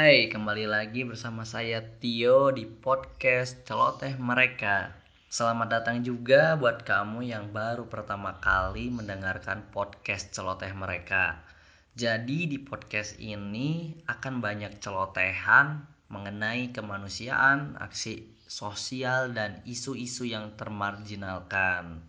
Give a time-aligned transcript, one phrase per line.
[0.00, 4.96] Hai, kembali lagi bersama saya Tio di podcast Celoteh Mereka.
[5.28, 11.44] Selamat datang juga buat kamu yang baru pertama kali mendengarkan podcast Celoteh Mereka.
[11.92, 22.00] Jadi di podcast ini akan banyak celotehan mengenai kemanusiaan, aksi sosial dan isu-isu yang termarginalkan.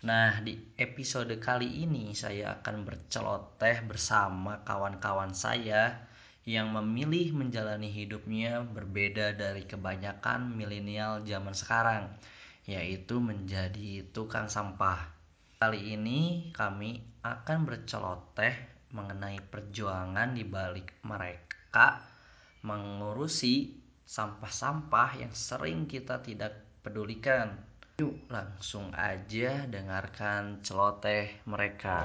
[0.00, 6.08] Nah, di episode kali ini saya akan berceloteh bersama kawan-kawan saya
[6.44, 12.12] yang memilih menjalani hidupnya berbeda dari kebanyakan milenial zaman sekarang,
[12.68, 15.08] yaitu menjadi tukang sampah.
[15.56, 18.52] Kali ini kami akan berceloteh
[18.92, 22.04] mengenai perjuangan di balik mereka
[22.60, 27.56] mengurusi sampah-sampah yang sering kita tidak pedulikan.
[27.96, 32.04] Yuk langsung aja dengarkan celoteh mereka.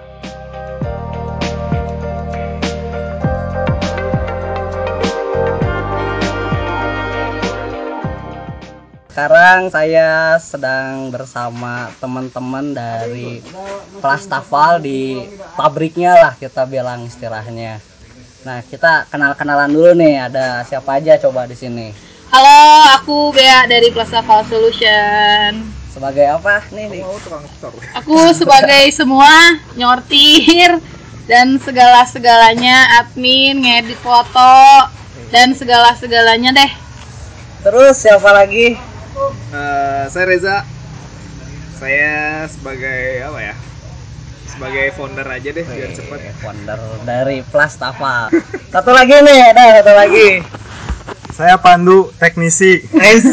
[9.20, 13.44] Sekarang saya sedang bersama teman-teman dari
[14.00, 15.20] Plastafal di
[15.60, 17.84] pabriknya lah kita bilang istilahnya.
[18.48, 20.24] Nah, kita kenal-kenalan dulu nih.
[20.24, 21.92] Ada siapa aja coba di sini?
[22.32, 25.68] Halo, aku Bea dari Plastafal Solution.
[25.92, 26.88] Sebagai apa nih?
[26.88, 27.04] nih?
[28.00, 30.80] Aku sebagai semua nyortir
[31.28, 34.88] dan segala-segalanya admin, ngedit foto
[35.28, 36.72] dan segala-segalanya deh.
[37.68, 38.88] Terus siapa lagi?
[39.50, 40.58] Eh, saya Reza.
[41.82, 43.56] Saya sebagai apa ya?
[44.46, 46.20] Sebagai founder aja deh biar cepet.
[46.46, 48.30] Wonder dari Plastafal.
[48.74, 50.30] Satu lagi nih, ada satu lagi.
[51.34, 52.84] Saya Pandu, teknisi.
[52.94, 53.26] Guys,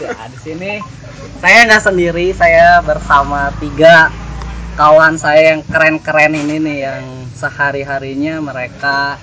[0.00, 0.72] ya, di sini
[1.42, 4.08] saya nggak sendiri, saya bersama tiga
[4.78, 7.04] kawan saya yang keren-keren ini nih yang
[7.36, 9.20] sehari-harinya mereka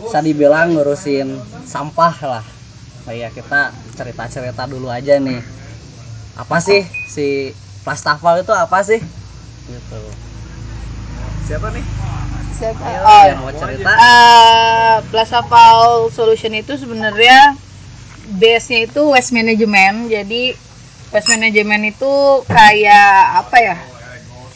[0.00, 1.36] bisa dibilang ngurusin
[1.68, 2.44] sampah lah.
[3.02, 5.42] Nah ya kita cerita-cerita dulu aja nih.
[6.38, 7.50] Apa sih si
[7.82, 9.02] Plastafal itu apa sih?
[9.66, 10.00] Gitu.
[11.50, 11.84] Siapa nih?
[12.54, 12.82] Siapa?
[12.86, 13.90] Ayo Oh, yang mau cerita.
[13.90, 17.58] eh, Plastafal Solution itu sebenarnya
[18.38, 20.06] base-nya itu waste management.
[20.06, 20.54] Jadi
[21.10, 22.12] waste management itu
[22.46, 23.76] kayak apa ya?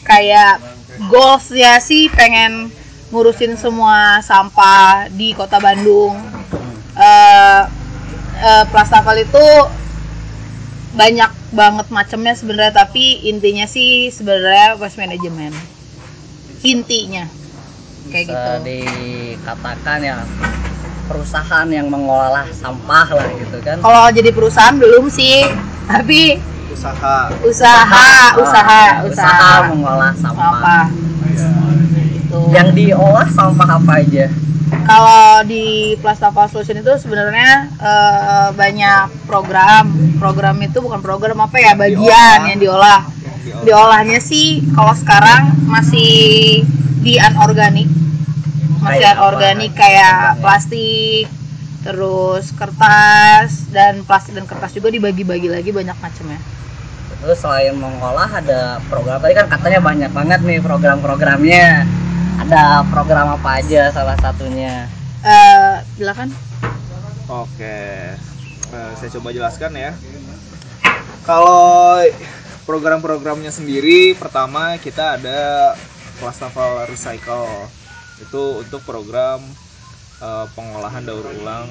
[0.07, 0.63] Kayak
[1.11, 2.71] goals ya sih pengen
[3.11, 6.15] ngurusin semua sampah di Kota Bandung.
[6.95, 7.61] Eh
[8.37, 9.45] eh, Plastafal itu
[10.93, 15.53] banyak banget macamnya sebenarnya tapi intinya sih sebenarnya waste management.
[16.65, 17.25] Intinya
[18.07, 18.53] kayak Bisa gitu.
[18.65, 20.17] dikatakan ya
[21.07, 23.79] perusahaan yang mengolah sampah lah gitu kan.
[23.79, 25.47] Kalau jadi perusahaan belum sih,
[25.87, 27.31] tapi Usaha.
[27.41, 30.19] usaha, usaha, Ah, usaha, mengolah apa?
[30.19, 30.85] sampah.
[30.91, 31.66] Gitu.
[32.53, 34.25] Yang diolah sampah apa aja?
[34.67, 39.91] Kalau di Plastafal Solution itu sebenarnya eh, banyak program.
[40.17, 42.47] Program itu bukan program apa ya, bagian Diolah.
[42.47, 43.01] yang diolah.
[43.63, 46.63] Diolahnya sih kalau sekarang masih
[46.99, 47.87] di anorganik.
[47.87, 49.17] Masih Kayak apa?
[49.17, 51.25] anorganik kayak plastik,
[51.81, 56.39] terus kertas dan plastik dan kertas juga dibagi-bagi lagi banyak macamnya.
[57.17, 61.87] Terus selain mengolah ada program tadi kan katanya banyak banget nih program-programnya.
[62.35, 64.91] Ada program apa aja salah satunya?
[65.23, 66.29] Eh, silakan.
[67.27, 67.79] Oke.
[68.67, 69.91] Eh, saya coba jelaskan ya.
[71.23, 71.99] Kalau
[72.67, 75.73] program-programnya sendiri, pertama kita ada
[76.19, 77.71] Plastafal Recycle.
[78.19, 79.39] Itu untuk program
[80.19, 81.67] eh, pengolahan daur ulang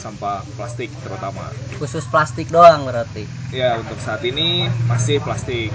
[0.00, 1.52] sampah plastik terutama.
[1.76, 3.28] Khusus plastik doang berarti.
[3.52, 5.72] Ya, untuk saat ini masih plastik.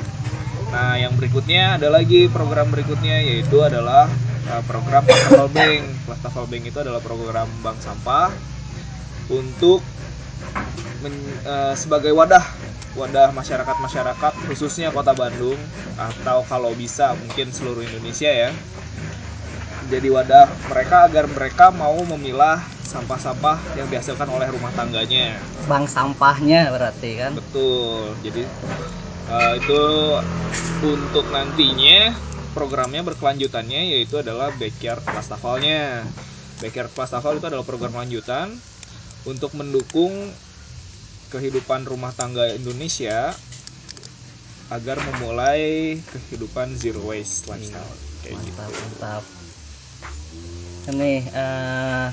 [0.73, 4.09] Nah, yang berikutnya ada lagi program berikutnya yaitu adalah
[4.49, 5.81] uh, program Plastafal Bank.
[6.05, 8.29] Plastafal Bank itu adalah program bank sampah
[9.29, 9.81] untuk
[11.01, 12.43] men- uh, sebagai wadah
[12.95, 15.59] wadah masyarakat-masyarakat khususnya Kota Bandung
[15.99, 18.49] atau kalau bisa mungkin seluruh Indonesia ya.
[19.85, 25.37] Jadi wadah mereka agar mereka mau memilah sampah-sampah yang dihasilkan oleh rumah tangganya.
[25.69, 27.37] Bank sampahnya berarti kan.
[27.37, 28.17] Betul.
[28.23, 28.49] Jadi
[29.29, 29.83] eh, itu
[30.85, 32.13] untuk nantinya
[32.55, 36.07] programnya berkelanjutannya yaitu adalah backyard plastafalnya.
[36.63, 38.55] Backyard plastafal itu adalah program lanjutan
[39.27, 40.13] untuk mendukung
[41.33, 43.35] kehidupan rumah tangga Indonesia
[44.71, 47.91] agar memulai kehidupan zero waste lifestyle
[48.23, 48.55] kayak gitu.
[48.55, 49.23] Mantap, mantap.
[50.85, 52.07] Ini eh,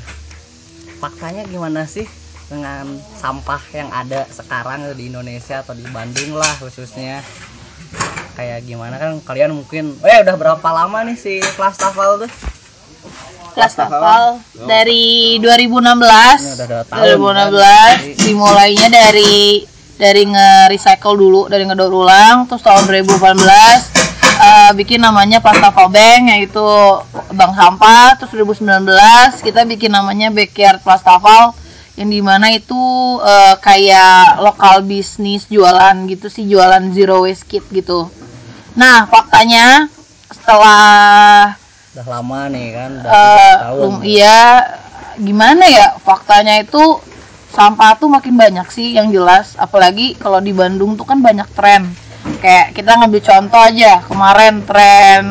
[0.98, 2.08] faktanya gimana sih
[2.52, 2.84] dengan
[3.16, 7.24] sampah yang ada sekarang di Indonesia atau di Bandung lah khususnya?
[8.36, 12.32] Kayak gimana kan kalian mungkin, eh udah berapa lama nih si Plastafal tuh?
[13.52, 14.68] Plastafal Oh.
[14.68, 17.04] dari 2016 Ini udah dua tahun,
[17.52, 19.66] 2016 dimulainya dari
[19.98, 23.36] dari nge-recycle dulu dari ngedaur ulang terus tahun 2018
[24.40, 26.64] eh, bikin namanya Plastafal Bank yaitu
[27.34, 28.88] bank sampah terus 2019
[29.44, 31.52] kita bikin namanya Backyard Plastafal
[31.92, 32.80] yang di mana itu
[33.20, 38.08] eh, kayak lokal bisnis jualan gitu sih jualan zero waste kit gitu.
[38.72, 39.92] Nah faktanya
[40.32, 41.54] setelah
[41.92, 43.80] Udah lama nih kan, udah tiga tahun.
[43.84, 44.40] lum- iya
[45.20, 46.80] gimana ya faktanya itu
[47.52, 49.52] sampah tuh makin banyak sih yang jelas.
[49.60, 51.92] Apalagi kalau di Bandung tuh kan banyak tren.
[52.40, 55.22] Kayak kita ngambil contoh aja kemarin tren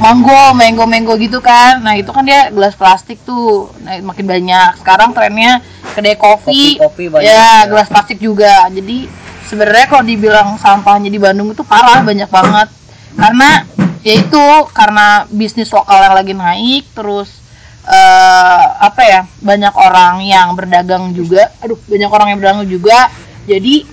[0.00, 1.84] mango mango mango gitu kan.
[1.84, 3.68] Nah itu kan dia gelas plastik tuh.
[3.84, 4.80] Nah, makin banyak.
[4.80, 5.60] Sekarang trennya
[5.92, 6.80] kedai kopi.
[6.80, 7.68] Kopi-kopi banyak ya ya.
[7.68, 8.66] gelas plastik juga.
[8.72, 9.06] Jadi
[9.44, 12.68] sebenarnya kalau dibilang sampahnya di Bandung itu parah banyak banget.
[13.14, 13.68] Karena
[14.00, 17.36] ya itu karena bisnis lokal yang lagi naik terus
[17.80, 21.52] eh apa ya banyak orang yang berdagang juga.
[21.60, 23.12] Aduh banyak orang yang berdagang juga.
[23.44, 23.84] Jadi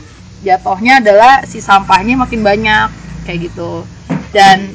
[0.47, 2.87] jatuhnya adalah si sampahnya makin banyak
[3.27, 3.83] kayak gitu.
[4.31, 4.71] Dan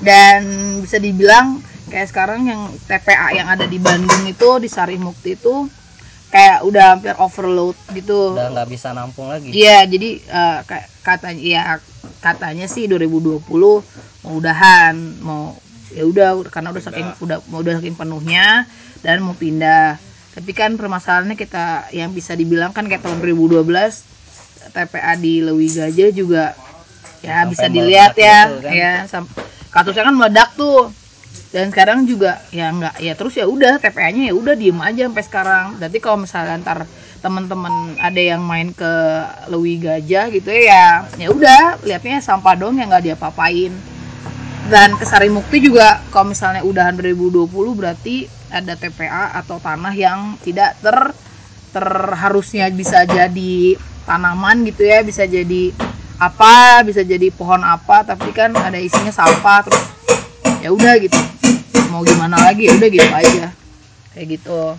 [0.00, 0.40] dan
[0.80, 1.60] bisa dibilang
[1.92, 5.68] kayak sekarang yang TPA yang ada di Bandung itu di Sari Mukti itu
[6.30, 9.50] kayak udah hampir overload gitu Udah nggak bisa nampung lagi.
[9.50, 10.22] Iya, jadi
[10.64, 11.62] kayak katanya ya
[12.22, 13.42] katanya sih 2020
[14.22, 15.58] mau udahan, mau
[15.90, 18.70] ya udah karena udah saking udah mau udah saking penuhnya
[19.02, 19.98] dan mau pindah.
[20.30, 23.66] Tapi kan permasalahannya kita yang bisa dibilang kan kayak tahun 2012
[24.70, 26.54] TPA di Lewi Gajah juga
[27.26, 28.70] ya Sampai bisa dilihat ya, gitu kan.
[28.72, 29.34] ya sam-
[29.70, 30.90] kasusnya kan meledak tuh.
[31.50, 35.24] Dan sekarang juga ya enggak ya terus ya udah TPA-nya ya udah diem aja sampai
[35.26, 35.64] sekarang.
[35.78, 36.86] Berarti kalau misalnya ntar
[37.20, 38.92] teman-teman ada yang main ke
[39.52, 43.76] Lewi Gajah gitu ya ya udah lihatnya sampah dong yang nggak diapa-apain
[44.72, 47.44] dan ke Sari Mukti juga kalau misalnya udahan 2020
[47.76, 51.12] berarti ada TPA atau tanah yang tidak ter
[51.70, 53.78] terharusnya bisa jadi
[54.08, 55.70] tanaman gitu ya bisa jadi
[56.20, 59.84] apa bisa jadi pohon apa tapi kan ada isinya sampah terus
[60.60, 61.16] ya udah gitu.
[61.88, 63.46] Mau gimana lagi ya udah gitu aja.
[64.12, 64.76] Kayak gitu.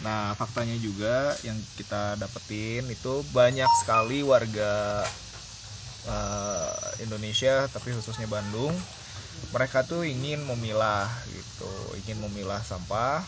[0.00, 5.04] Nah, faktanya juga yang kita dapetin itu banyak sekali warga
[6.08, 8.72] eh, Indonesia, tapi khususnya Bandung,
[9.52, 13.20] mereka tuh ingin memilah gitu, ingin memilah sampah,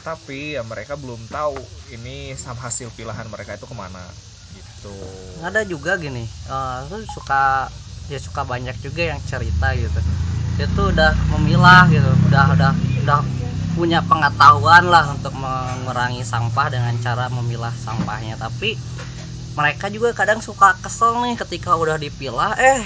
[0.00, 1.60] tapi ya mereka belum tahu
[1.92, 4.04] ini hasil pilahan mereka itu ke mana
[4.56, 4.96] gitu.
[5.44, 6.24] Ada juga gini
[6.90, 7.70] lu suka
[8.10, 10.00] ya suka banyak juga yang cerita gitu.
[10.58, 12.72] Dia tuh udah memilah gitu udah udah
[13.06, 13.18] udah
[13.78, 18.34] punya pengetahuan lah untuk mengurangi sampah dengan cara memilah sampahnya.
[18.34, 18.74] Tapi
[19.54, 22.82] mereka juga kadang suka kesel nih ketika udah dipilah eh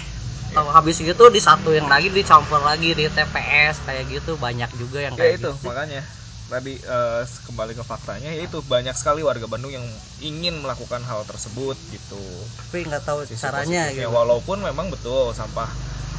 [0.52, 4.36] tahu habis gitu disatuin lagi dicampur lagi di TPS kayak gitu.
[4.36, 6.04] Banyak juga yang Ya kayak itu gitu makanya
[6.44, 9.86] tadi eh, kembali ke faktanya yaitu banyak sekali warga Bandung yang
[10.20, 12.20] ingin melakukan hal tersebut gitu.
[12.60, 14.12] tapi nggak tahu sisi caranya gitu.
[14.12, 15.68] Walaupun memang betul sampah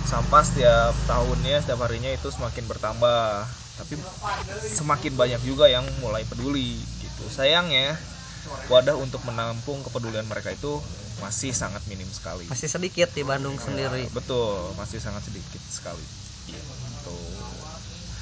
[0.06, 3.46] sampah setiap tahunnya setiap harinya itu semakin bertambah.
[3.76, 4.00] Tapi
[4.72, 7.28] semakin banyak juga yang mulai peduli gitu.
[7.28, 8.00] Sayangnya
[8.72, 10.80] wadah untuk menampung kepedulian mereka itu
[11.20, 12.48] masih sangat minim sekali.
[12.48, 14.08] Masih sedikit di Bandung sendiri.
[14.12, 16.04] Betul masih sangat sedikit sekali
[16.50, 17.18] gitu.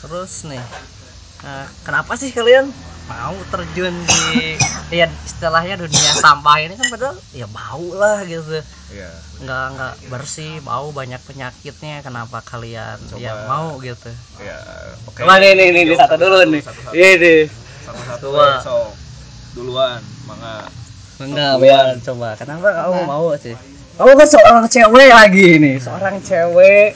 [0.03, 0.59] Terus nih,
[1.43, 2.71] nah, kenapa sih kalian
[3.03, 4.55] mau terjun di
[5.03, 8.63] ya istilahnya dunia sampah ini kan padahal ya bau lah gitu,
[8.95, 9.11] ya
[9.43, 11.99] nggak nggak bersih, bau banyak penyakitnya.
[11.99, 13.19] Kenapa kalian Coba.
[13.19, 14.07] ya mau gitu?
[14.39, 14.55] ya
[15.03, 16.61] oke Coba nih nih nih, nih, satu dulu nih.
[16.95, 17.35] Ini
[17.83, 18.45] satu-satu Coba.
[18.47, 18.87] ya, sok
[19.53, 20.71] duluan mangga
[21.19, 22.29] enggak Bian, coba.
[22.39, 23.55] Kenapa kamu mau sih?
[23.99, 26.95] Kamu kan seorang cewek lagi nih, seorang cewek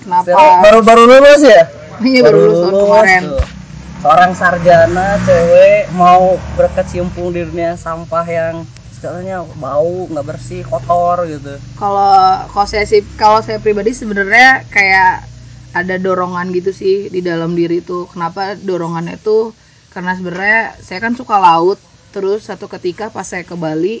[0.00, 1.62] kenapa baru-baru lulus ya?
[2.00, 3.59] iya baru lulus tahun kemarin tuh.
[4.00, 8.64] Seorang sarjana cewek mau berkecimpung di dunia sampah yang
[8.96, 11.60] segalanya bau, nggak bersih, kotor gitu.
[11.76, 15.28] kalau kalau saya sih kalau saya pribadi sebenarnya kayak
[15.76, 18.08] ada dorongan gitu sih di dalam diri tuh.
[18.08, 19.52] Kenapa dorongannya tuh?
[19.92, 21.76] Karena sebenarnya saya kan suka laut
[22.08, 24.00] terus satu ketika pas saya ke Bali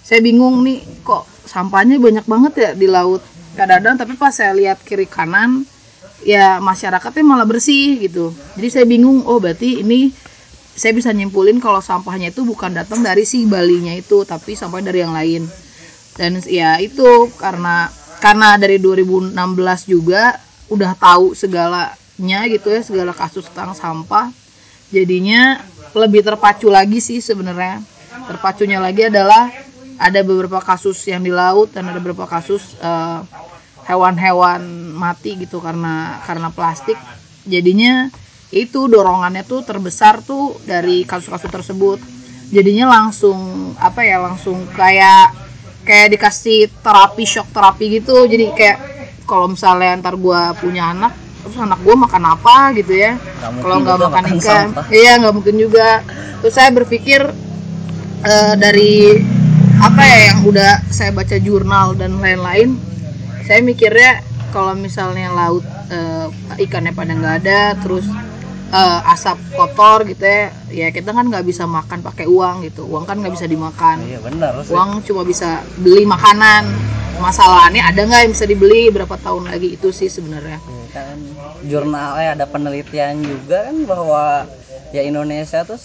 [0.00, 3.20] saya bingung nih kok sampahnya banyak banget ya di laut.
[3.52, 5.68] Kadang-kadang tapi pas saya lihat kiri kanan
[6.24, 8.32] ya masyarakatnya malah bersih gitu.
[8.56, 10.12] Jadi saya bingung oh berarti ini
[10.76, 15.04] saya bisa nyimpulin kalau sampahnya itu bukan datang dari si Balinya itu tapi sampah dari
[15.04, 15.44] yang lain.
[16.16, 17.88] Dan ya itu karena
[18.20, 19.36] karena dari 2016
[19.88, 20.36] juga
[20.68, 24.32] udah tahu segalanya gitu ya segala kasus tentang sampah.
[24.90, 25.62] Jadinya
[25.96, 27.80] lebih terpacu lagi sih sebenarnya.
[28.28, 29.50] Terpacunya lagi adalah
[30.00, 33.18] ada beberapa kasus yang di laut dan ada beberapa kasus eh,
[33.90, 34.62] hewan-hewan
[34.94, 36.94] mati gitu karena karena plastik.
[37.42, 38.06] Jadinya
[38.54, 41.98] itu dorongannya tuh terbesar tuh dari kasus-kasus tersebut.
[42.54, 45.34] Jadinya langsung apa ya langsung kayak
[45.82, 48.26] kayak dikasih terapi shock terapi gitu.
[48.30, 48.78] Jadi kayak
[49.26, 53.18] kalau misalnya ntar gua punya anak terus anak gua makan apa gitu ya.
[53.42, 54.66] Kalau nggak makan ikan.
[54.94, 56.06] iya nggak mungkin juga.
[56.42, 57.26] Terus saya berpikir
[58.22, 59.18] eh, dari
[59.80, 62.76] apa ya yang udah saya baca jurnal dan lain-lain
[63.46, 66.26] saya mikirnya kalau misalnya laut eh,
[66.60, 68.06] ikannya pada nggak ada terus
[68.70, 72.86] eh, asap kotor gitu ya ya kita kan nggak bisa makan pakai uang gitu.
[72.86, 74.02] Uang kan nggak bisa dimakan.
[74.06, 76.66] Iya benar sih uang cuma bisa beli makanan.
[77.20, 78.88] Masalahnya ada nggak yang bisa dibeli?
[78.88, 80.56] Berapa tahun lagi itu sih sebenarnya?
[80.56, 81.16] Iya kan.
[81.68, 84.48] Jurnalnya ada penelitian juga kan bahwa
[84.90, 85.78] ya Indonesia tuh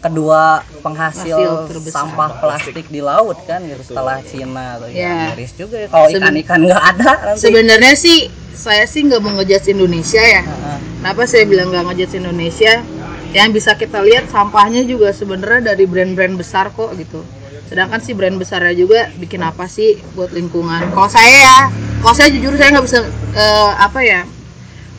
[0.00, 0.42] kedua
[0.80, 1.92] penghasil Hasil terbesar.
[2.08, 5.28] sampah plastik di laut kan gitu setelah Cina atau Ya.
[5.28, 5.86] Inggris juga ya.
[5.92, 8.18] kalau ikan-ikan nggak ada nanti sebenarnya sih
[8.50, 10.78] saya sih nggak mau ngejudge Indonesia ya Heeh.
[11.00, 12.72] Kenapa saya bilang nggak ngejudge Indonesia?
[13.30, 17.24] Yang bisa kita lihat sampahnya juga sebenarnya dari brand-brand besar kok gitu.
[17.64, 20.90] Sedangkan si brand besarnya juga bikin apa sih buat lingkungan?
[20.90, 21.58] Kalau saya ya,
[22.02, 23.00] kalau saya jujur saya nggak bisa
[23.32, 24.20] eh, apa ya.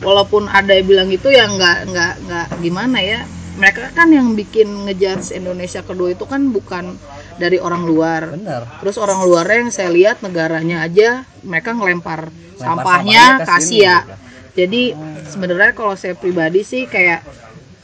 [0.00, 3.20] Walaupun ada yang bilang gitu ya nggak nggak nggak gimana ya.
[3.52, 6.96] Mereka kan yang bikin ngejudge Indonesia kedua itu kan bukan
[7.36, 8.32] dari orang luar.
[8.32, 13.96] bener Terus orang luarnya yang saya lihat negaranya aja mereka ngelempar sampahnya sampahnya ke Asia.
[14.04, 14.14] gitu.
[14.52, 14.82] Jadi
[15.32, 17.24] sebenarnya kalau saya pribadi sih kayak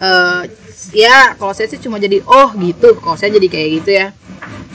[0.00, 0.42] eh,
[0.92, 2.96] ya kalau saya sih cuma jadi oh gitu.
[3.00, 4.06] Kalau saya jadi kayak gitu ya.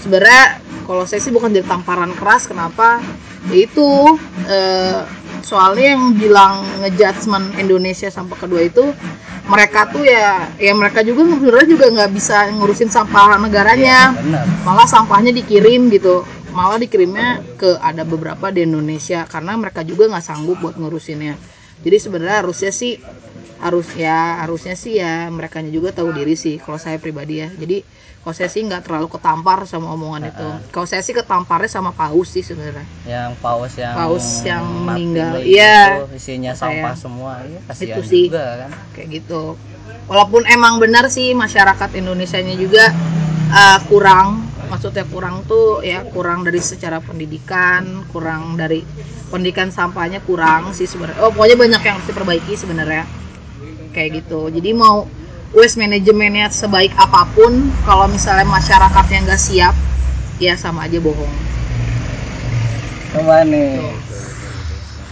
[0.01, 3.01] Sebenarnya kalau saya sih bukan jadi tamparan keras kenapa?
[3.49, 3.87] Ya itu
[4.45, 5.01] eh,
[5.43, 8.95] soalnya yang bilang ngejudgement Indonesia sampai kedua itu
[9.43, 14.15] mereka tuh ya ya mereka juga sebenarnya juga nggak bisa ngurusin sampah negaranya.
[14.15, 16.23] Bener malah sampahnya dikirim gitu.
[16.55, 19.27] Malah dikirimnya ke ada beberapa di Indonesia.
[19.27, 21.35] Karena mereka juga nggak sanggup buat ngurusinnya
[21.83, 22.97] jadi sebenarnya harusnya sih
[23.63, 27.79] harus ya harusnya sih ya mereka juga tahu diri sih kalau saya pribadi ya jadi
[28.23, 32.31] kalau saya sih nggak terlalu ketampar sama omongan itu kalau saya sih ketamparnya sama paus
[32.31, 35.43] sih sebenarnya yang paus yang Paus yang meninggal.
[35.43, 36.07] Iya.
[36.11, 36.71] isinya Saya.
[36.83, 38.23] sampah semua ya kasihan Itu sih.
[38.31, 39.41] juga kan kayak gitu
[40.07, 42.91] walaupun emang benar sih masyarakat Indonesianya juga
[43.51, 48.83] uh, kurang maksudnya kurang tuh ya kurang dari secara pendidikan kurang dari
[49.33, 51.19] pendidikan sampahnya kurang sih sebenarnya.
[51.25, 53.03] Oh pokoknya banyak yang harus diperbaiki sebenarnya.
[53.93, 54.49] Kayak gitu.
[54.53, 55.09] Jadi mau
[55.53, 59.75] waste manajemennya sebaik apa pun kalau misalnya masyarakatnya nggak siap
[60.37, 61.33] ya sama aja bohong.
[63.13, 63.93] Coba nih.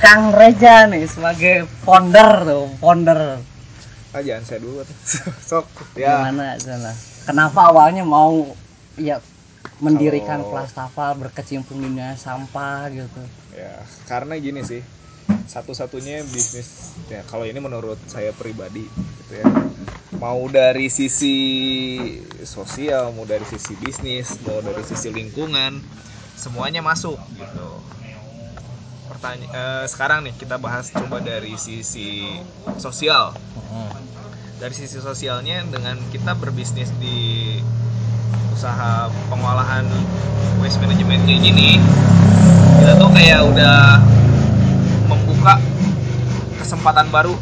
[0.02, 3.38] Kang Reja nih sebagai founder tuh founder.
[4.12, 4.82] Ah jangan saya dulu.
[4.82, 4.98] Tuh.
[5.50, 5.66] sok.
[5.94, 6.26] Ya.
[6.26, 6.94] Gimana sana
[7.26, 8.58] kenapa awalnya mau
[8.98, 9.22] ya
[9.82, 13.22] mendirikan Kalau- Plastafal berkecimpung dunia sampah gitu.
[13.52, 14.82] Ya karena gini sih
[15.50, 19.46] satu-satunya bisnis ya kalau ini menurut saya pribadi gitu ya
[20.16, 21.36] mau dari sisi
[22.48, 25.82] sosial mau dari sisi bisnis mau dari sisi lingkungan
[26.38, 27.70] semuanya masuk gitu.
[29.12, 32.24] Pertanyaan sekarang nih kita bahas coba dari sisi
[32.80, 33.36] sosial.
[34.62, 37.58] Dari sisi sosialnya dengan kita berbisnis di
[38.54, 39.86] usaha pengolahan
[40.62, 41.82] waste management kayak gini
[42.82, 44.02] kita tuh kayak udah
[45.10, 45.58] membuka
[46.62, 47.34] kesempatan baru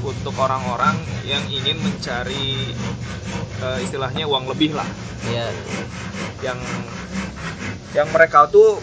[0.00, 2.74] untuk orang-orang yang ingin mencari
[3.60, 4.86] eh, istilahnya uang lebih lah
[5.28, 5.52] ya
[6.40, 6.58] yang
[7.92, 8.78] yang mereka tuh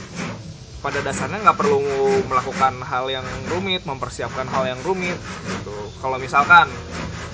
[0.78, 1.82] pada dasarnya nggak perlu
[2.30, 5.18] melakukan hal yang rumit, mempersiapkan hal yang rumit.
[5.50, 5.76] Gitu.
[6.00, 6.70] Kalau misalkan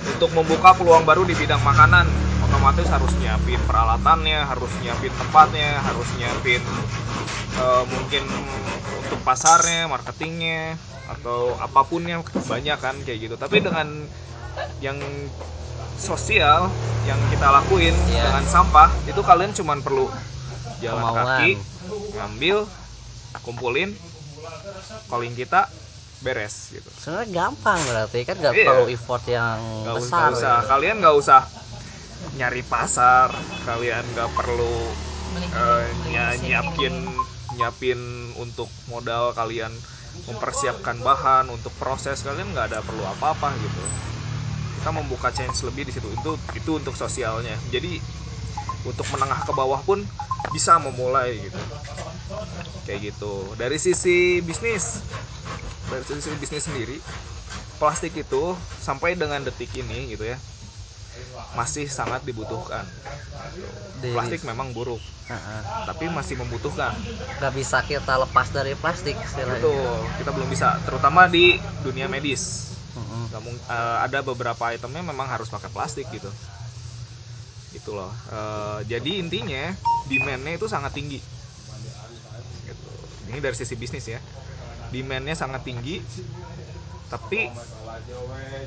[0.08, 2.08] untuk membuka peluang baru di bidang makanan,
[2.44, 6.62] otomatis harus nyiapin peralatannya, harus nyiapin tempatnya, harus nyiapin
[7.54, 8.24] eh, mungkin
[9.00, 10.74] untuk pasarnya, marketingnya,
[11.08, 13.34] atau apa pun yang banyak kan kayak gitu.
[13.36, 13.88] Tapi dengan
[14.82, 14.98] yang
[15.94, 16.68] sosial
[17.06, 18.26] yang kita lakuin Iya.
[18.28, 20.10] dengan sampah itu kalian cuman perlu
[20.82, 21.26] jalan Kemauan.
[21.38, 21.50] kaki
[22.14, 22.56] ngambil
[23.40, 23.90] kumpulin
[25.06, 25.68] calling kita
[26.18, 28.66] beres gitu sebenarnya gampang berarti kan nggak Iya.
[28.66, 30.56] perlu effort yang usah, besar usah.
[30.58, 30.68] gitu.
[30.72, 31.40] kalian nggak usah
[32.32, 33.28] nyari pasar
[33.68, 34.90] kalian nggak perlu
[36.08, 36.94] ny- nyiapin
[37.54, 38.00] nyiapin
[38.40, 39.70] untuk modal kalian
[40.24, 43.82] mempersiapkan bahan untuk proses kalian nggak ada perlu apa-apa gitu.
[44.80, 47.54] Kita membuka change lebih di situ itu itu untuk sosialnya.
[47.68, 48.00] Jadi
[48.84, 50.02] untuk menengah ke bawah pun
[50.52, 51.60] bisa memulai gitu.
[52.88, 53.34] Kayak gitu.
[53.56, 55.04] Dari sisi bisnis
[55.92, 56.96] dari sisi bisnis sendiri
[57.76, 60.40] plastik itu sampai dengan detik ini gitu ya
[61.54, 62.82] masih sangat dibutuhkan.
[64.02, 65.60] Di- plastik memang buruk Heeh.
[65.88, 66.92] tapi masih membutuhkan.
[67.40, 69.62] Nggak bisa kita lepas dari plastik istilahnya.
[69.62, 69.74] Itu
[70.20, 72.74] kita belum bisa terutama di dunia medis.
[73.42, 76.30] Mung- eh, ada beberapa itemnya memang harus pakai plastik gitu.
[77.74, 78.12] Gitu loh.
[78.30, 79.74] Eh, jadi intinya
[80.06, 81.18] demandnya itu sangat tinggi.
[82.64, 82.90] Gitu.
[83.28, 84.20] ini dari sisi bisnis ya.
[84.94, 85.98] Demandnya sangat tinggi
[87.14, 87.46] tapi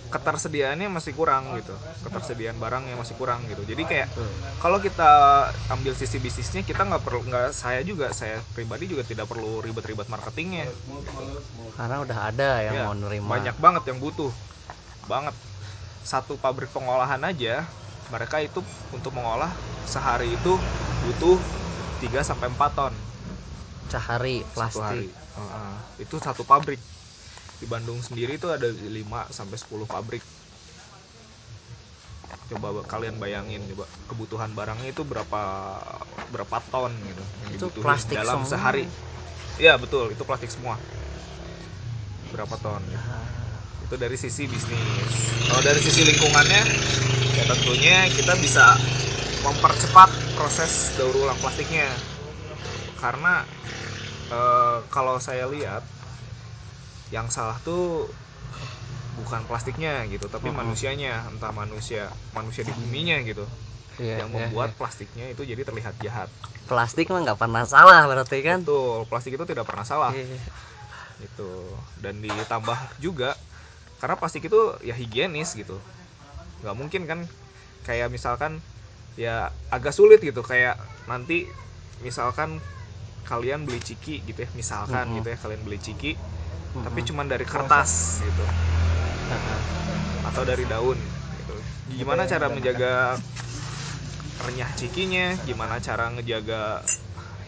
[0.07, 1.75] ketersediaannya masih kurang gitu.
[2.07, 3.59] Ketersediaan barangnya masih kurang gitu.
[3.67, 4.07] Jadi kayak
[4.63, 5.11] kalau kita
[5.67, 10.07] ambil sisi bisnisnya kita nggak perlu nggak saya juga saya pribadi juga tidak perlu ribet-ribet
[10.07, 10.71] marketingnya.
[11.75, 13.35] Karena udah ada yang Ya, mau nerima.
[13.35, 14.31] Banyak banget yang butuh.
[15.11, 15.35] Banget.
[16.07, 17.67] Satu pabrik pengolahan aja
[18.07, 18.63] mereka itu
[18.95, 19.51] untuk mengolah
[19.83, 20.55] sehari itu
[21.03, 21.35] butuh
[21.99, 22.93] 3 sampai 4 ton.
[23.91, 25.11] Sehari satu hari.
[25.11, 25.73] Plastik Heeh.
[26.01, 26.79] itu satu pabrik
[27.57, 28.93] di Bandung sendiri itu ada 5
[29.33, 30.23] sampai 10 pabrik.
[32.47, 33.85] Coba kalian bayangin coba.
[34.07, 35.41] Kebutuhan barangnya itu berapa
[36.31, 38.51] berapa ton gitu yang Itu plastik dalam semua.
[38.55, 38.85] sehari.
[39.57, 40.13] Iya betul.
[40.13, 40.77] Itu plastik semua.
[42.31, 42.83] Berapa ton?
[42.85, 42.99] Gitu.
[43.87, 45.15] itu dari sisi bisnis.
[45.47, 46.61] Kalau dari sisi lingkungannya
[47.39, 48.75] ya tentunya kita bisa
[49.47, 51.87] mempercepat proses daur ulang plastiknya.
[52.99, 53.47] Karena
[54.27, 55.87] eh, kalau saya lihat
[57.13, 58.07] yang salah tuh
[59.17, 63.45] bukan plastiknya gitu tapi manusianya entah manusia manusia di buminya gitu.
[63.97, 64.77] Iya, yang iya, membuat iya.
[64.77, 66.29] plastiknya itu jadi terlihat jahat.
[66.69, 68.61] Plastik mah nggak pernah salah berarti kan?
[68.61, 70.13] Betul plastik itu tidak pernah salah.
[70.13, 70.37] Iya.
[71.17, 71.49] gitu.
[71.97, 73.33] Dan ditambah juga
[73.97, 75.81] karena plastik itu ya higienis gitu.
[76.61, 77.19] Nggak mungkin kan
[77.89, 78.61] kayak misalkan
[79.17, 80.77] ya agak sulit gitu kayak
[81.09, 81.49] nanti
[82.05, 82.61] misalkan
[83.25, 85.17] kalian beli ciki gitu ya misalkan Mm-mm.
[85.19, 86.11] gitu ya kalian beli ciki
[86.85, 87.09] tapi Mm-mm.
[87.13, 88.21] cuman dari kertas.
[88.21, 88.43] gitu.
[90.23, 91.55] Atau dari daun gitu.
[91.87, 93.15] gimana cara menjaga
[94.43, 95.33] renyah cikinya?
[95.47, 96.83] Gimana cara ngejaga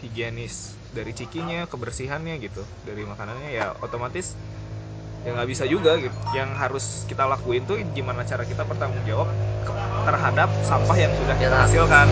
[0.01, 2.63] higienis dari cikinya kebersihannya gitu.
[2.87, 4.33] Dari makanannya ya otomatis
[5.27, 6.15] ya nggak bisa juga gitu.
[6.31, 9.27] Yang harus kita lakuin tuh gimana cara kita bertanggung jawab
[10.07, 11.63] terhadap sampah yang sudah kita Ya.
[11.67, 12.07] hasilkan.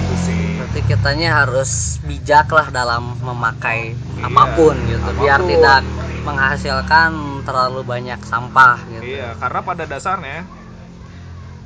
[0.00, 5.42] Itu sih berarti kitanya harus bijak lah dalam memakai Iya, apa pun gitu biar apa
[5.42, 5.50] pun.
[5.50, 5.80] tidak
[6.22, 7.10] menghasilkan
[7.42, 10.46] terlalu banyak sampah gitu iya karena pada dasarnya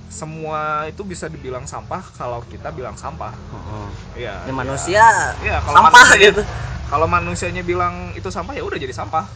[0.08, 3.86] semua itu bisa dibilang sampah kalau kita bilang sampah Mm-mm.
[4.16, 4.40] Iya.
[4.40, 4.54] Ini iya.
[4.54, 5.04] manusia
[5.36, 6.42] Iya, kalau sampah manusianya- gitu
[6.84, 9.28] Kalau manusianya bilang itu sampah ya udah jadi sampah.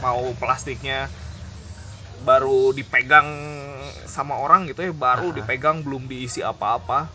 [0.00, 1.12] Mau plastiknya
[2.22, 3.28] baru dipegang
[4.06, 5.36] sama orang gitu ya, baru Aha.
[5.36, 7.10] dipegang belum diisi apa-apa.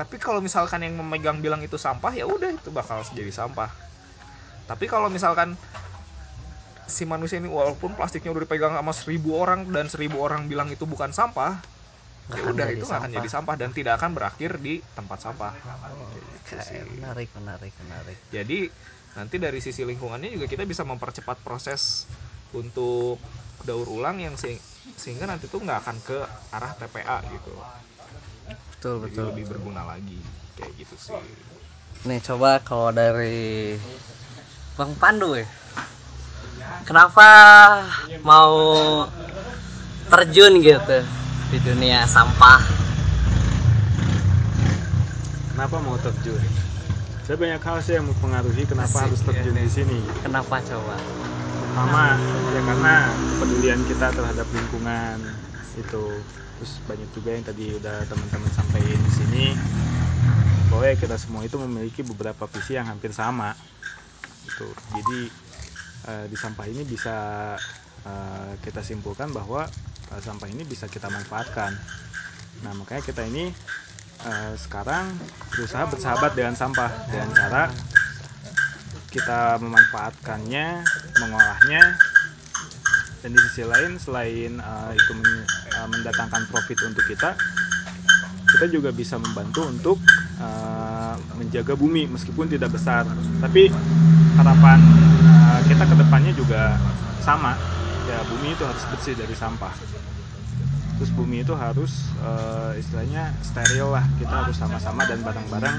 [0.00, 3.68] Tapi kalau misalkan yang memegang bilang itu sampah ya udah itu bakal jadi sampah.
[4.64, 5.60] Tapi kalau misalkan
[6.88, 10.88] si manusia ini walaupun plastiknya udah dipegang sama seribu orang dan seribu orang bilang itu
[10.88, 11.60] bukan sampah,
[12.32, 15.52] ya udah itu nggak akan jadi sampah dan tidak akan berakhir di tempat sampah.
[16.50, 16.80] Sih.
[16.98, 18.72] menarik menarik menarik Jadi
[19.14, 22.08] nanti dari sisi lingkungannya juga kita bisa mempercepat proses
[22.56, 23.20] untuk
[23.62, 24.58] daur ulang yang se-
[24.96, 26.18] sehingga nanti tuh nggak akan ke
[26.56, 27.54] arah TPA gitu.
[28.80, 30.16] Betul Jadi betul lebih berguna lagi
[30.56, 31.12] kayak gitu sih.
[32.02, 33.76] nih coba kalau dari
[34.72, 35.44] bang Pandu ya
[36.82, 37.28] kenapa
[38.24, 38.56] mau
[40.08, 40.98] terjun gitu
[41.50, 42.64] di dunia sampah
[45.50, 46.40] Kenapa mau terjun?
[47.20, 49.98] Saya banyak hal sih yang mempengaruhi kenapa Asik, harus terjun iya, di sini.
[50.24, 50.96] kenapa coba
[51.60, 52.16] Pertama,
[52.48, 52.94] ya karena
[53.28, 55.20] kepedulian kita terhadap lingkungan
[55.78, 56.04] itu.
[56.60, 59.44] Terus banyak juga yang tadi udah teman-teman sampaikan di sini
[60.68, 63.56] bahwa ya kita semua itu memiliki beberapa visi yang hampir sama.
[64.44, 64.68] Gitu.
[64.96, 65.20] Jadi
[66.08, 67.16] eh, di sampah ini bisa
[68.04, 69.64] eh, kita simpulkan bahwa
[70.12, 71.72] eh, sampah ini bisa kita manfaatkan.
[72.60, 73.52] Nah, makanya kita ini
[74.52, 75.16] sekarang
[75.56, 77.72] berusaha bersahabat dengan sampah dengan cara
[79.08, 80.84] kita memanfaatkannya,
[81.18, 81.96] mengolahnya,
[83.20, 87.36] dan di sisi lain selain eh, itu men- eh, mendatangkan profit untuk kita,
[88.50, 89.98] kita juga bisa membantu untuk
[90.40, 93.04] eh, menjaga bumi meskipun tidak besar.
[93.40, 93.68] Tapi
[94.40, 94.78] harapan
[95.20, 96.80] eh, kita ke depannya juga
[97.20, 97.60] sama,
[98.08, 99.74] ya bumi itu harus bersih dari sampah.
[100.96, 101.92] Terus bumi itu harus
[102.24, 105.76] eh, istilahnya steril lah, kita harus sama-sama dan bareng-bareng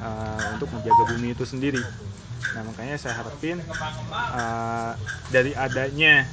[0.00, 1.84] eh, untuk menjaga bumi itu sendiri.
[2.56, 3.60] Nah makanya saya harapin
[4.32, 4.92] eh,
[5.32, 6.28] dari adanya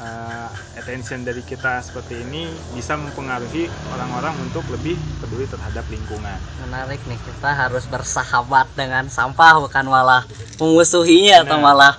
[0.00, 0.48] eh,
[0.80, 6.38] attention dari kita seperti ini bisa mempengaruhi orang-orang untuk lebih peduli terhadap lingkungan.
[6.66, 10.22] menarik nih kita harus bersahabat dengan sampah bukan malah
[10.60, 11.94] memusuhinya atau Nah, malah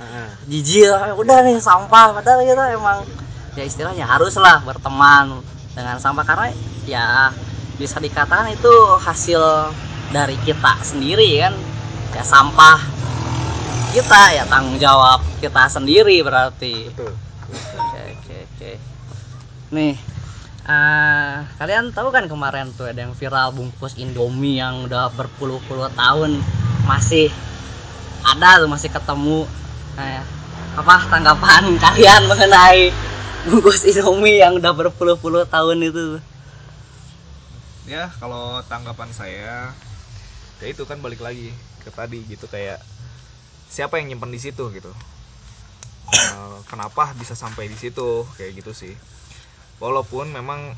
[0.50, 0.92] jijik.
[1.18, 3.00] Udah nih sampah padahal kita emang.
[3.52, 5.44] Ya istilahnya haruslah berteman
[5.76, 6.48] dengan sampah karena
[6.88, 7.36] ya
[7.76, 8.72] bisa dikatakan itu
[9.04, 9.76] hasil
[10.16, 11.54] dari kita sendiri kan.
[12.16, 12.80] Ya sampah
[13.92, 16.88] kita ya tanggung jawab kita sendiri berarti.
[16.96, 17.31] Betul.
[17.54, 18.72] Oke oke oke.
[19.76, 19.96] Nih
[20.68, 26.40] eh, kalian tahu kan kemarin tuh ada yang viral bungkus Indomie yang udah berpuluh-puluh tahun
[26.86, 27.30] masih
[28.24, 29.50] ada tuh masih ketemu.
[29.98, 30.24] Nah,
[30.78, 32.94] apa tanggapan kalian mengenai
[33.50, 36.22] bungkus Indomie yang udah berpuluh-puluh tahun itu?
[37.90, 39.74] Ya kalau tanggapan saya
[40.62, 41.50] ya itu kan balik lagi
[41.82, 42.78] ke tadi gitu kayak
[43.66, 44.94] siapa yang nyimpen di situ gitu
[46.10, 48.26] Eh, kenapa bisa sampai di situ?
[48.38, 48.94] Kayak gitu sih.
[49.84, 50.74] Walaupun memang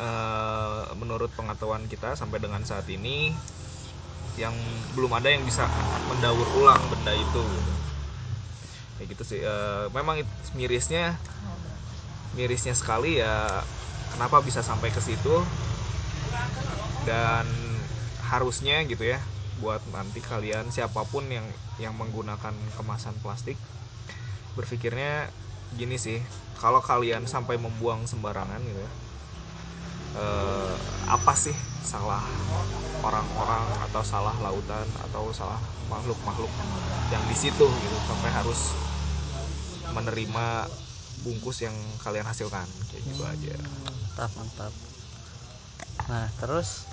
[0.00, 3.34] eh, menurut pengetahuan kita sampai dengan saat ini
[4.38, 4.54] yang
[4.96, 5.66] belum ada yang bisa
[6.08, 7.72] mendaur ulang benda itu gitu.
[8.98, 9.40] kayak gitu sih.
[9.42, 10.20] Eh, memang
[10.54, 11.16] mirisnya
[12.38, 13.62] mirisnya sekali ya
[14.14, 15.36] kenapa bisa sampai ke situ?
[17.08, 17.46] Dan
[18.30, 19.18] harusnya gitu ya
[19.58, 21.44] buat nanti kalian siapa pun yang
[21.82, 23.58] yang menggunakan kemasan plastik
[24.58, 25.30] berpikirnya
[25.78, 26.18] gini sih
[26.58, 28.92] kalau kalian sampai membuang sembarangan gitu ya
[30.18, 30.74] eh,
[31.06, 31.54] apa sih
[31.86, 32.22] salah
[33.00, 35.58] orang-orang atau salah lautan atau salah
[35.88, 36.50] makhluk-makhluk
[37.10, 38.76] yang di situ gitu sampai harus
[39.90, 40.70] menerima
[41.26, 42.66] bungkus yang kalian hasilkan?
[42.92, 43.54] Kayak gitu aja.
[43.58, 44.72] Mantap mantap.
[46.06, 46.86] Nah terus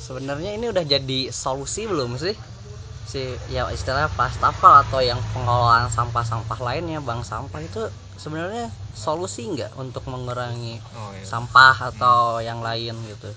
[0.00, 2.34] sebenarnya ini udah jadi solusi belum sih
[3.02, 9.74] si ya istilahnya pastafel atau yang pengelolaan sampah-sampah lainnya bank sampah itu sebenarnya solusi nggak
[9.74, 11.26] untuk mengurangi oh, iya.
[11.26, 13.30] sampah atau yang lain gitu?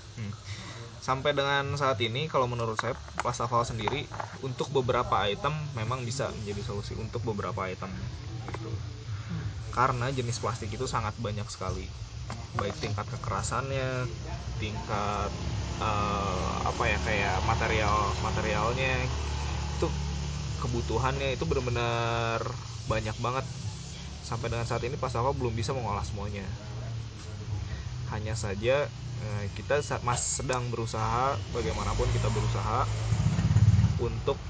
[1.02, 4.06] Sampai dengan saat ini kalau menurut saya plastikal sendiri
[4.42, 7.90] untuk beberapa item memang bisa menjadi solusi untuk beberapa item
[8.50, 8.70] gitu.
[9.70, 11.84] karena jenis plastik itu sangat banyak sekali.
[12.56, 14.08] Baik tingkat kekerasannya
[14.56, 15.30] tingkat
[15.78, 19.04] eh, apa ya kayak material materialnya
[19.76, 19.88] itu
[20.64, 22.40] kebutuhannya itu benar-benar
[22.88, 23.44] banyak banget.
[24.24, 26.42] Sampai dengan saat ini plastikal belum bisa mengolah semuanya.
[28.10, 28.88] Hanya saja
[29.22, 32.88] eh, kita mas sedang berusaha bagaimanapun kita berusaha
[34.00, 34.40] untuk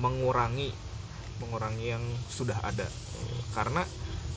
[0.00, 0.72] mengurangi
[1.42, 2.86] mengurangi yang sudah ada.
[3.52, 3.82] Karena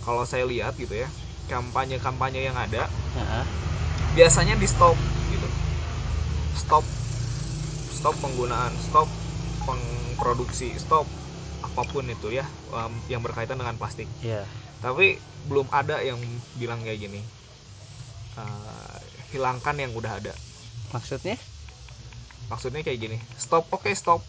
[0.04, 1.10] kalau saya lihat gitu ya
[1.46, 2.90] kampanye-kampanye yang ada
[4.18, 4.98] biasanya di stop
[5.30, 5.48] gitu.
[6.58, 6.84] Stop.
[7.96, 9.08] Stop penggunaan stop
[9.66, 11.10] pengproduksi stop
[11.62, 14.06] apa pun itu ya em, yang berkaitan dengan plastik.
[14.22, 14.46] Iya.
[14.80, 16.22] Tapi belum ada yang
[16.56, 17.22] bilang kayak gini.
[18.36, 18.98] Eh,
[19.34, 20.34] hilangkan yang udah ada.
[20.94, 21.36] Maksudnya?
[22.46, 24.22] Maksudnya kayak gini stop oke stop.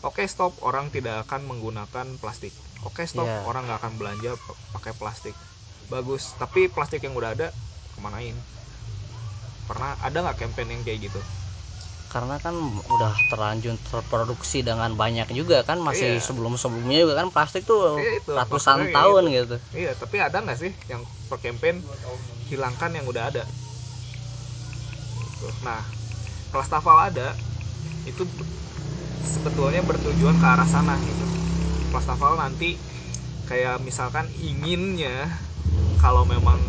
[0.00, 2.54] Oke stop orang tidak akan menggunakan plastik.
[2.86, 3.44] Oke stop Iya.
[3.44, 4.30] orang nggak akan belanja
[4.72, 5.36] pakai plastik.
[5.88, 7.48] Bagus tapi plastik yang udah ada
[7.94, 8.34] kemanain?
[9.68, 11.20] Pernah ada nggak campaign yang kayak gitu
[12.08, 12.54] karena kan
[12.88, 16.24] udah terlanjur terproduksi dengan banyak juga kan masih Iya.
[16.24, 19.36] sebelum sebelumnya juga kan plastik tuh Iya, itu, ratusan tahun gitu.
[19.36, 19.56] gitu.
[19.76, 21.84] iya tapi ada nggak sih yang per campaign
[22.48, 23.44] hilangkan yang udah ada
[25.18, 25.48] Gitu.
[25.62, 25.84] nah
[26.50, 27.36] plastafal ada
[28.08, 28.48] itu be-
[29.22, 31.24] sebetulnya bertujuan ke arah sana gitu
[31.92, 32.78] plastafal nanti
[33.48, 35.28] kayak misalkan inginnya
[36.00, 36.60] kalau memang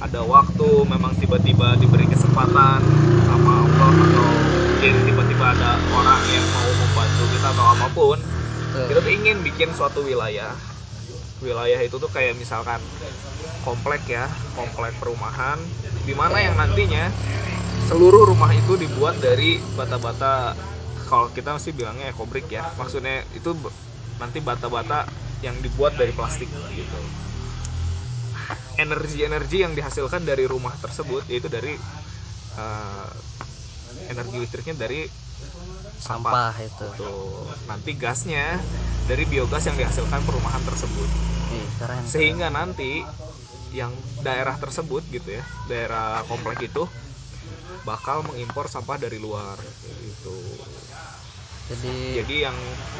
[0.00, 2.80] ada waktu memang tiba-tiba diberi kesempatan
[3.28, 4.49] sama Allah atau
[4.80, 8.16] mungkin tiba-tiba ada orang yang mau membantu kita atau apa pun
[8.88, 10.56] kita tuh ingin bikin suatu wilayah.
[11.44, 12.80] Wilayah itu tuh kayak misalkan
[13.60, 14.24] komplek ya
[14.56, 15.60] komplek perumahan
[16.08, 17.12] di mana yang nantinya
[17.92, 20.56] seluruh rumah itu dibuat dari bata-bata.
[21.12, 23.52] Kalau kita masih bilangnya ekobrik ya maksudnya itu
[24.16, 25.04] nanti bata-bata
[25.44, 27.00] yang dibuat dari plastik gitu.
[28.80, 31.76] Energi-energi yang dihasilkan dari rumah tersebut yaitu dari
[32.56, 33.08] eh,
[34.10, 35.06] energi listriknya dari
[36.00, 36.86] sampah itu.
[36.96, 38.60] Tuh, nanti gasnya
[39.06, 41.08] dari biogas yang dihasilkan perumahan tersebut.
[41.52, 42.02] Ih, keren.
[42.06, 43.04] Sehingga nanti
[43.70, 46.84] yang daerah tersebut gitu ya, daerah komplek itu
[47.86, 49.56] bakal mengimpor sampah dari luar
[50.04, 50.34] gitu.
[51.70, 52.56] Jadi Jadi yang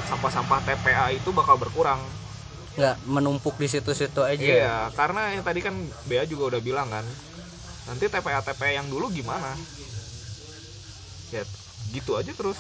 [0.07, 2.01] sampah-sampah TPA itu bakal berkurang.
[2.71, 4.41] nggak menumpuk di situ-situ aja.
[4.41, 5.75] Iya, karena yang tadi kan
[6.07, 7.05] Bea juga udah bilang kan,
[7.91, 9.53] nanti TPA TPA yang dulu gimana?
[11.31, 11.43] Ya
[11.91, 12.59] gitu aja terus,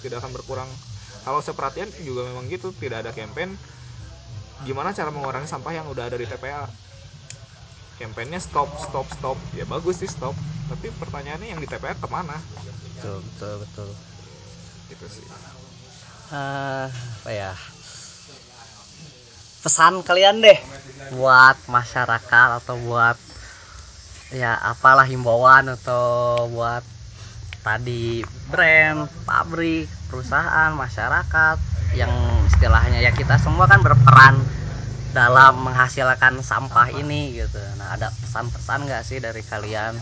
[0.00, 0.68] tidak akan berkurang.
[1.22, 3.54] Kalau saya perhatian juga memang gitu, tidak ada campaign.
[4.64, 6.66] Gimana cara mengurangi sampah yang udah ada di TPA?
[8.00, 9.38] Campaignnya stop, stop, stop.
[9.54, 10.34] Ya bagus sih stop.
[10.66, 12.34] Tapi pertanyaannya yang di TPA ke mana?
[12.96, 13.88] Betul, betul, betul.
[14.90, 15.26] Gitu sih.
[16.32, 17.52] Eh, apa ya?
[19.62, 20.58] Pesan kalian deh
[21.14, 23.14] buat masyarakat atau buat
[24.32, 26.82] ya apalah himbauan atau buat
[27.62, 31.56] tadi brand, pabrik, perusahaan, masyarakat
[31.94, 32.12] yang
[32.50, 34.36] istilahnya ya kita semua kan berperan
[35.14, 37.60] dalam menghasilkan sampah ini gitu.
[37.78, 39.94] Nah ada pesan-pesan nggak sih dari kalian?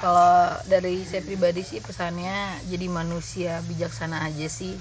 [0.00, 4.72] Kalau dari saya pribadi sih pesannya jadi manusia bijaksana aja sih.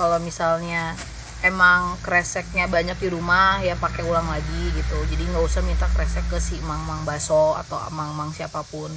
[0.00, 0.96] Kalau misalnya
[1.44, 4.96] emang kreseknya banyak di rumah ya pakai ulang lagi gitu.
[5.12, 8.88] Jadi nggak usah minta kresek ke si mang-mang baso atau mang-mang siapa pun.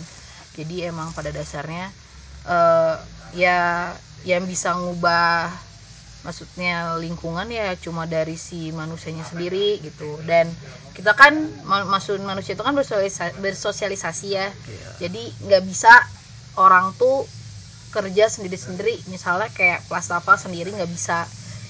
[0.55, 1.91] Jadi emang pada dasarnya
[2.55, 2.95] eh,
[3.43, 3.59] ya
[4.27, 5.51] yang bisa ngubah
[6.25, 10.19] maksudnya lingkungan ya cuma dari si manusianya sendiri gitu.
[10.27, 10.45] Dan
[10.97, 11.33] kita kan
[11.69, 14.47] ma- maksud manusia itu kan bersosialisa- bersosialisasi ya.
[15.01, 15.93] Jadi nggak bisa
[16.65, 17.23] orang tuh
[17.95, 18.95] kerja sendiri-sendiri.
[19.13, 21.19] Misalnya kayak plastafel sendiri nggak bisa.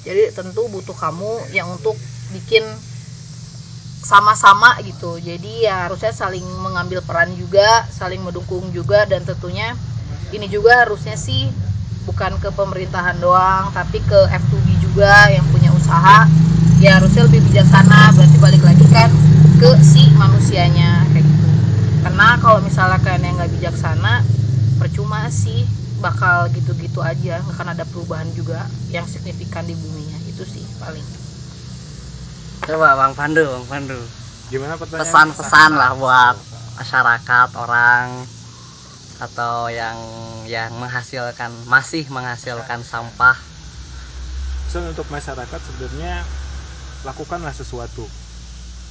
[0.08, 1.96] Jadi tentu butuh kamu yang untuk
[2.36, 2.64] bikin
[4.12, 5.20] sama-sama gitu.
[5.20, 9.76] Jadi ya harusnya saling mengambil peran juga saling mendukung juga dan tentunya
[10.36, 11.48] ini juga harusnya sih
[12.08, 16.28] bukan ke pemerintahan doang tapi ke F2B juga yang punya usaha.
[16.78, 19.10] Ya harusnya lebih bijaksana berarti balik lagi kan
[19.58, 21.50] ke si manusianya kayak gitu.
[22.06, 24.22] Karena kalau misalnya kalian yang nggak bijaksana
[24.78, 25.66] percuma sih
[25.98, 30.22] bakal gitu-gitu aja nggak akan ada perubahan juga yang signifikan di buminya.
[30.30, 31.04] Itu sih paling.
[32.68, 34.00] Coba bang Pandu bang Pandu.
[34.48, 35.04] Gimana pertanyaan?
[35.04, 36.36] pesan-pesan lah buat
[36.78, 38.37] masyarakat orang
[39.18, 39.98] atau yang
[40.46, 43.38] yang menghasilkan masih menghasilkan sampah.
[44.70, 46.22] Pesan untuk masyarakat sebenarnya
[47.02, 48.06] lakukanlah sesuatu.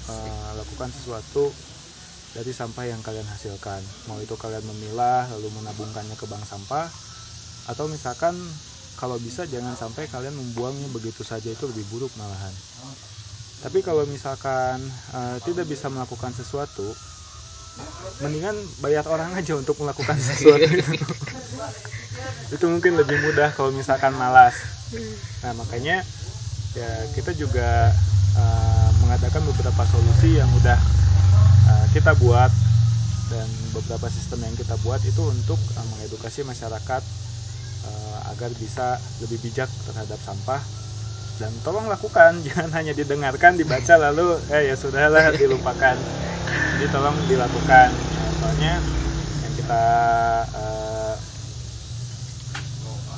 [0.07, 1.51] Eh, lakukan sesuatu
[2.35, 3.83] dari sampah yang kalian hasilkan.
[4.11, 6.91] Mau itu kalian memilah lalu menabungkannya ke bank sampah
[7.67, 8.35] atau misalkan
[8.97, 12.55] kalau bisa jangan sampai kalian membuangnya begitu saja itu lebih buruk malahan.
[13.62, 14.83] Tapi kalau misalkan
[15.15, 16.87] eh, tidak bisa melakukan sesuatu
[18.21, 20.65] mendingan bayar orang aja untuk melakukan sesuatu.
[20.65, 20.95] Itu
[22.57, 24.57] itu mungkin lebih mudah kalau misalkan malas.
[25.45, 26.01] Nah makanya
[26.77, 27.93] ya kita juga
[28.37, 30.79] uh, mengadakan beberapa solusi yang udah
[31.69, 32.53] uh, kita buat
[33.27, 37.03] dan beberapa sistem yang kita buat itu untuk uh, mengedukasi masyarakat
[37.85, 40.62] uh, agar bisa lebih bijak terhadap sampah.
[41.37, 46.01] Dan tolong lakukan jangan hanya didengarkan dibaca lalu eh ya sudahlah dilupakan
[46.76, 47.88] jadi tolong dilakukan.
[47.92, 48.74] Nah, soalnya
[49.42, 49.85] yang kita
[50.52, 51.14] uh,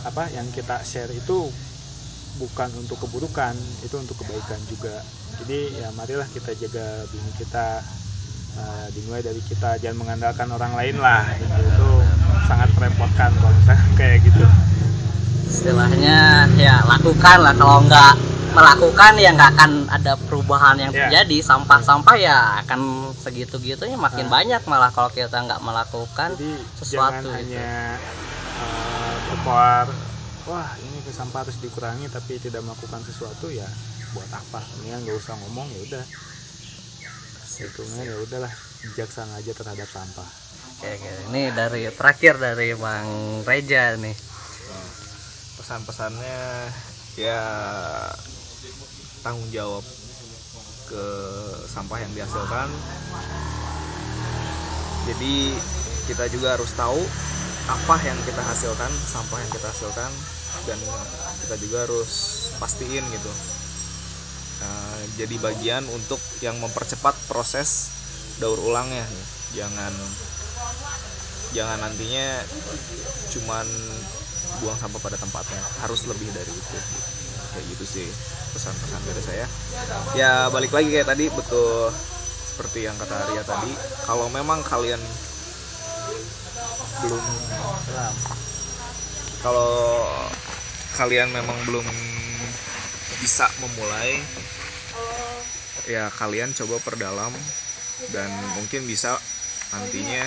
[0.06, 1.50] apa yang kita share itu
[2.38, 5.02] bukan untuk keburukan itu untuk kebaikan juga.
[5.42, 7.82] Jadi ya marilah kita jaga bumi kita
[8.56, 11.26] uh, dimulai dari kita jangan mengandalkan orang lain lah.
[11.34, 11.58] Gitu.
[11.58, 11.90] itu
[12.46, 14.46] sangat merepotkan kalau misalnya kayak gitu.
[15.48, 21.06] Istilahnya ya lakukan lah kalau nggak melakukan ya nggak akan ada perubahan yang Ya.
[21.06, 22.80] terjadi sampah-sampah ya akan
[23.14, 24.32] segitu-gitunya makin Nah.
[24.34, 27.54] banyak malah kalau kita nggak melakukan jadi sesuatu jangan gitu.
[27.54, 27.70] hanya
[28.58, 29.87] uh, berkoar
[30.44, 33.68] wah ini ke sampah harus dikurangi tapi tidak melakukan sesuatu ya
[34.11, 36.04] buat apa ini nggak usah ngomong ya udah
[37.58, 40.28] itu ya udahlah bijaksana aja terhadap sampah
[40.78, 41.11] Oke, oke.
[41.28, 43.08] ini dari terakhir dari bang
[43.42, 44.14] Reja nih
[45.58, 46.38] pesan-pesannya
[47.18, 47.42] ya
[49.22, 49.85] tanggung jawab
[50.88, 51.04] ke
[51.68, 52.68] sampah yang dihasilkan.
[55.09, 55.35] Jadi
[56.09, 57.00] kita juga harus tahu
[57.68, 60.11] apa yang kita hasilkan sampah yang kita hasilkan
[60.64, 60.78] dan
[61.44, 62.12] kita juga harus
[62.57, 63.33] pastiin gitu.
[64.59, 67.92] Eh, jadi bagian untuk yang mempercepat proses
[68.40, 69.04] daur ulangnya.
[69.52, 69.92] Jangan
[71.52, 72.44] jangan nantinya
[73.37, 73.66] cuman
[74.64, 75.62] buang sampah pada tempatnya.
[75.85, 76.78] Harus lebih dari itu
[77.59, 78.07] kayak gitu sih
[78.55, 79.47] pesan-pesan dari saya.
[80.14, 81.90] Ya balik lagi kayak tadi betul.
[82.55, 83.75] Seperti yang kata Arya tadi
[84.07, 85.03] kalau memang kalian
[87.03, 87.25] belum
[89.42, 90.07] kalau
[90.99, 91.87] kalian memang belum
[93.23, 94.18] bisa memulai
[95.87, 97.31] ya kalian coba perdalam
[98.11, 99.18] dan mungkin bisa
[99.71, 100.27] nantinya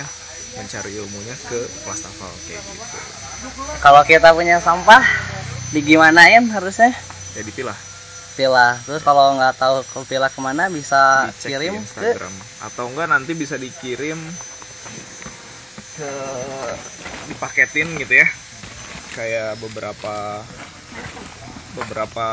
[0.56, 2.98] mencari ilmunya ke plastafel kayak gitu.
[3.80, 5.04] Kalau kita punya sampah
[5.72, 6.92] digimanain harusnya
[7.36, 7.78] ya dipilah
[8.32, 12.16] pilah terus kalau nggak tahu ke pilah ke mana bisa dicek kirim di ke
[12.64, 14.16] atau enggak nanti bisa dikirim
[15.92, 16.12] ke
[17.28, 18.28] dipaketin gitu ya.
[19.12, 20.40] Kayak beberapa
[21.76, 22.28] beberapa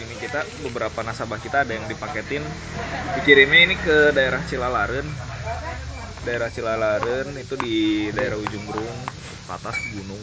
[0.00, 2.44] ini kita beberapa nasabah kita ada yang dipaketin.
[3.20, 5.08] Dikirimnya ini ke daerah Cilalaren.
[6.24, 9.19] Daerah Cilalaren itu di daerah ujung Berung
[9.50, 10.22] atas gunung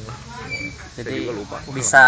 [0.98, 1.58] jadi juga lupa.
[1.70, 2.06] bisa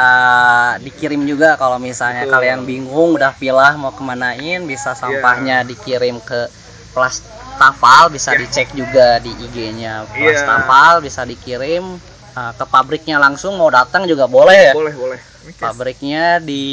[0.82, 2.34] dikirim juga kalau misalnya Betul.
[2.42, 6.50] kalian bingung udah pilah mau kemanain bisa sampahnya dikirim ke
[6.90, 8.40] Plastafal bisa Iya.
[8.42, 10.34] dicek juga di IG-nya Iya.
[10.34, 12.02] Plastafal bisa dikirim
[12.34, 14.74] uh, ke pabriknya langsung mau datang juga boleh ya?
[14.74, 15.20] Boleh boleh.
[15.46, 16.66] Kayak pabriknya di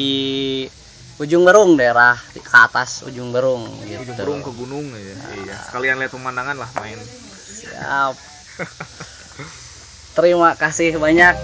[1.21, 4.01] ujung berung daerah ke atas ujung berung gitu.
[4.05, 6.97] Ujung burung ke gunung ya iya sekalian lihat pemandangan lah main.
[7.45, 8.15] Siap
[10.17, 11.37] terima kasih banyak.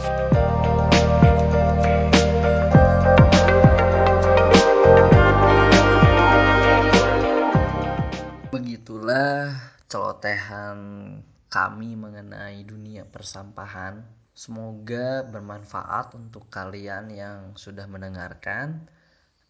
[8.49, 9.53] Begitulah
[9.93, 10.81] celotehan
[11.53, 14.09] kami mengenai dunia persampahan.
[14.33, 18.89] Semoga bermanfaat untuk kalian yang sudah mendengarkan.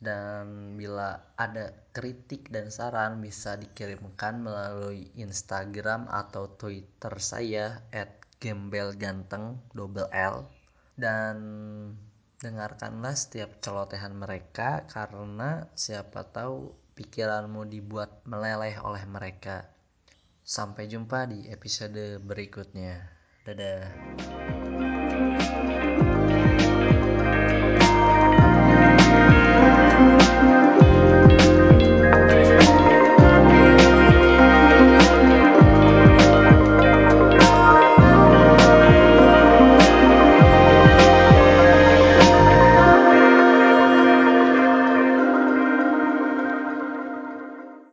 [0.02, 7.86] Dan bila ada kritik dan saran bisa dikirimkan melalui Instagram atau Twitter saya
[8.42, 10.50] @gembelganteng double L
[10.98, 11.38] dan
[12.42, 19.70] dengarkanlah setiap celotehan mereka karena siapa tahu pikiranmu dibuat meleleh oleh mereka.
[20.42, 23.06] Sampai jumpa di episode berikutnya.
[23.46, 23.86] Dadah.